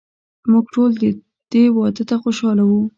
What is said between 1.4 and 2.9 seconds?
دې واده ته خوشحاله وو.